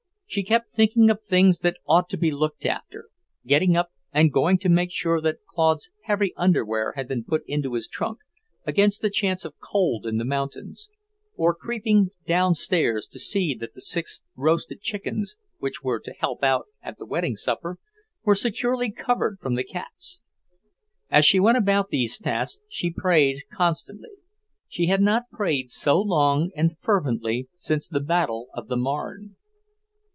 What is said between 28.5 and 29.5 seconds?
of the Marne.